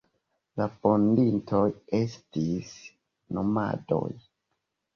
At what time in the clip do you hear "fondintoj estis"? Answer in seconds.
0.85-2.73